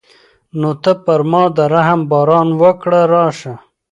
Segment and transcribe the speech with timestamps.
[0.59, 3.53] نو ته پر ما د رحم باران وکړه راشه.